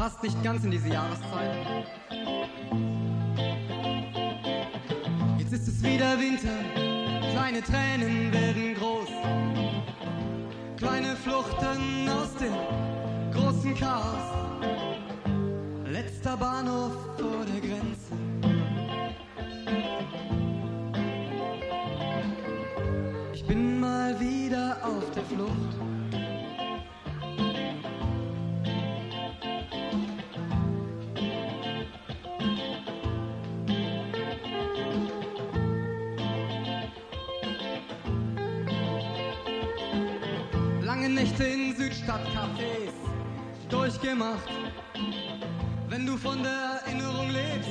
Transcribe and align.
Passt 0.00 0.22
nicht 0.22 0.42
ganz 0.42 0.64
in 0.64 0.70
diese 0.70 0.88
Jahreszeit. 0.88 1.84
Jetzt 5.36 5.52
ist 5.52 5.68
es 5.68 5.82
wieder 5.82 6.18
Winter, 6.18 6.56
kleine 7.32 7.60
Tränen 7.62 8.32
werden 8.32 8.74
groß. 8.76 9.10
Kleine 10.78 11.14
Fluchten 11.16 12.08
aus 12.08 12.34
dem 12.36 12.54
großen 13.30 13.74
Chaos. 13.74 14.24
Letzter 15.84 16.34
Bahnhof 16.34 16.92
vor 17.18 17.44
der 17.44 17.60
Grenze. 17.60 18.14
Nächte 41.14 41.44
in 41.44 41.74
Südstadtcafés 41.74 42.92
durchgemacht. 43.68 44.48
Wenn 45.88 46.06
du 46.06 46.16
von 46.16 46.42
der 46.42 46.82
Erinnerung 46.86 47.30
lebst, 47.30 47.68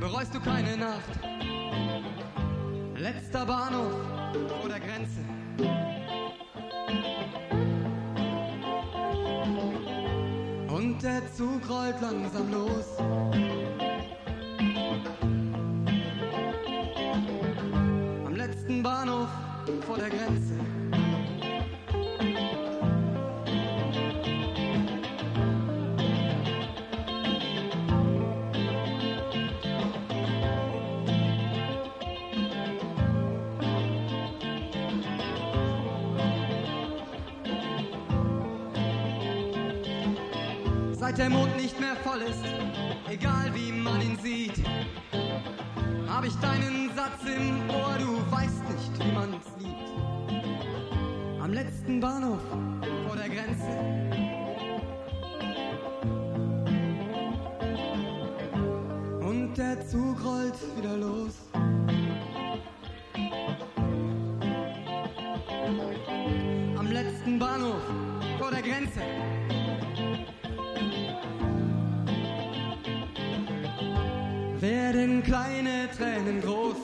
bereust 0.00 0.34
du 0.34 0.40
keine 0.40 0.76
Nacht. 0.76 1.20
Letzter 2.96 3.44
Bahnhof 3.44 3.92
vor 4.60 4.68
der 4.68 4.80
Grenze. 4.80 5.20
Und 10.68 11.02
der 11.02 11.22
Zug 11.34 11.68
rollt 11.68 12.00
langsam 12.00 12.50
los. 12.50 12.98
Am 18.26 18.34
letzten 18.34 18.82
Bahnhof 18.82 19.28
vor 19.86 19.98
der 19.98 20.08
Grenze. 20.08 20.79
Seit 41.10 41.18
der 41.18 41.30
Mond 41.30 41.56
nicht 41.56 41.80
mehr 41.80 41.96
voll 42.04 42.20
ist, 42.20 42.44
egal 43.10 43.52
wie 43.52 43.72
man 43.72 44.00
ihn 44.00 44.16
sieht, 44.22 44.64
hab 46.06 46.24
ich 46.24 46.34
deinen 46.36 46.88
Satz 46.94 47.24
im 47.26 47.68
Ohr, 47.68 47.96
du 47.98 48.30
weißt 48.30 48.62
nicht, 48.70 49.04
wie 49.04 49.12
man's 49.12 49.44
liebt. 49.58 51.42
Am 51.42 51.52
letzten 51.52 51.98
Bahnhof 51.98 52.38
vor 53.08 53.16
der 53.16 53.28
Grenze. 53.28 53.66
Und 59.20 59.58
der 59.58 59.84
Zug 59.84 60.24
rollt 60.24 60.76
wieder 60.76 60.96
los. 60.96 61.34
Werden 74.60 75.22
kleine 75.22 75.88
Tränen 75.96 76.40
groß. 76.40 76.76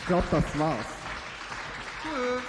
Ich 0.00 0.06
glaube, 0.06 0.26
das 0.30 0.58
war's. 0.58 0.86
Cool. 2.04 2.40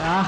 Ja. 0.00 0.26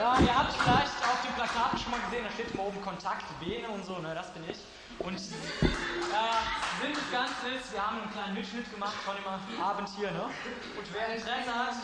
Ja, 0.00 0.20
ihr 0.20 0.36
habt 0.36 0.52
vielleicht 0.52 0.86
auf 1.04 1.22
den 1.22 1.34
Plakaten 1.34 1.78
schon 1.78 1.90
mal 1.92 2.00
gesehen, 2.00 2.24
da 2.24 2.30
steht 2.32 2.52
immer 2.54 2.64
oben 2.64 2.80
Kontakt, 2.82 3.24
Bene 3.38 3.68
und 3.68 3.84
so, 3.84 3.98
ne, 4.00 4.16
das 4.16 4.32
bin 4.32 4.42
ich. 4.50 4.58
Und 4.98 5.20
Sinn 6.80 6.94
des 6.94 7.10
Ganzen 7.10 7.46
ist, 7.58 7.72
wir 7.72 7.82
haben 7.82 7.98
einen 8.02 8.12
kleinen 8.12 8.34
Mitschnitt 8.34 8.70
gemacht 8.70 8.94
von 9.02 9.16
dem 9.18 9.26
Abend 9.60 9.88
hier, 9.98 10.10
ne? 10.12 10.30
Und 10.78 10.86
wer 10.94 11.10
Interesse 11.10 11.50
hat, 11.50 11.74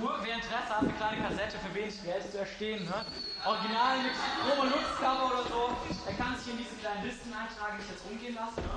Ruhe, 0.00 0.16
wer 0.22 0.34
Interesse 0.40 0.70
hat, 0.70 0.80
eine 0.80 0.92
kleine 0.96 1.18
Kassette 1.20 1.58
für 1.60 1.74
wenig 1.74 2.02
Geld 2.02 2.24
zu 2.30 2.38
erstehen, 2.38 2.84
ne? 2.88 3.04
Original 3.44 4.00
mit 4.00 4.16
Promo 4.40 4.64
Nutzcover 4.64 5.26
oder 5.28 5.44
so, 5.44 5.76
der 6.08 6.14
kann 6.16 6.36
sich 6.40 6.56
in 6.56 6.58
diese 6.58 6.76
kleinen 6.80 7.04
Listen 7.04 7.32
eintragen, 7.36 7.76
die 7.76 7.84
ich 7.84 7.90
jetzt 7.92 8.04
rumgehen 8.08 8.34
lasse, 8.34 8.60
ne? 8.64 8.76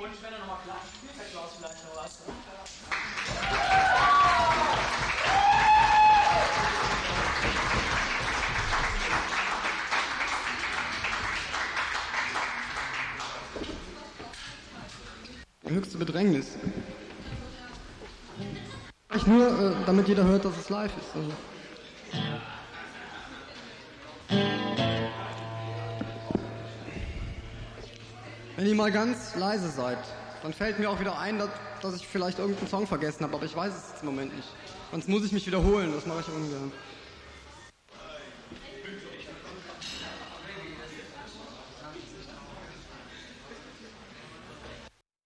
Und 0.00 0.14
wenn 0.22 0.32
er 0.32 0.40
nochmal 0.40 0.64
klatscht, 0.64 0.96
Höchste 15.68 15.98
Bedrängnis. 15.98 16.46
Ich 19.16 19.26
nur, 19.26 19.46
äh, 19.48 19.74
damit 19.84 20.06
jeder 20.06 20.22
hört, 20.24 20.44
dass 20.44 20.56
es 20.56 20.70
live 20.70 20.92
ist. 20.96 21.14
Also. 21.14 21.30
Wenn 28.56 28.66
ihr 28.66 28.74
mal 28.76 28.92
ganz 28.92 29.34
leise 29.34 29.68
seid, 29.68 29.98
dann 30.42 30.52
fällt 30.52 30.78
mir 30.78 30.88
auch 30.88 31.00
wieder 31.00 31.18
ein, 31.18 31.38
dass, 31.38 31.50
dass 31.82 31.96
ich 31.96 32.06
vielleicht 32.06 32.38
irgendeinen 32.38 32.68
Song 32.68 32.86
vergessen 32.86 33.24
habe, 33.24 33.34
aber 33.34 33.44
ich 33.44 33.56
weiß 33.56 33.72
es 33.74 33.90
jetzt 33.90 34.02
im 34.02 34.06
Moment 34.06 34.36
nicht. 34.36 34.48
Sonst 34.92 35.08
muss 35.08 35.24
ich 35.24 35.32
mich 35.32 35.46
wiederholen, 35.46 35.92
das 35.92 36.06
mache 36.06 36.20
ich 36.20 36.28
ungern. 36.28 36.70